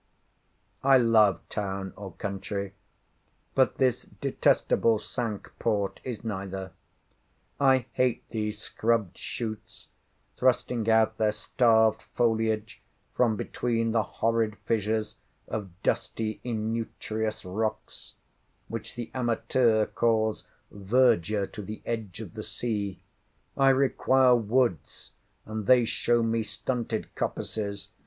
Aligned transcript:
I 0.83 0.97
love 0.97 1.47
town, 1.47 1.93
or 1.95 2.13
country; 2.13 2.73
but 3.53 3.75
this 3.77 4.01
detestable 4.01 4.97
Cinque 4.97 5.53
Port 5.59 5.99
is 6.03 6.23
neither. 6.23 6.71
I 7.59 7.85
hate 7.91 8.27
these 8.29 8.57
scrubbed 8.59 9.15
shoots, 9.15 9.89
thrusting 10.37 10.89
out 10.89 11.17
their 11.19 11.31
starved 11.31 12.01
foliage 12.15 12.81
from 13.13 13.35
between 13.35 13.91
the 13.91 14.01
horrid 14.01 14.57
fissures 14.65 15.17
of 15.47 15.69
dusty 15.83 16.41
innutritious 16.43 17.45
rocks; 17.45 18.15
which 18.69 18.95
the 18.95 19.11
amateur 19.13 19.85
calls 19.85 20.45
"verdure 20.71 21.45
to 21.45 21.61
the 21.61 21.83
edge 21.85 22.21
of 22.21 22.33
the 22.33 22.41
sea." 22.41 23.03
I 23.55 23.69
require 23.69 24.33
woods, 24.35 25.11
and 25.45 25.67
they 25.67 25.85
show 25.85 26.23
me 26.23 26.41
stunted 26.41 27.13
coppices. 27.13 27.89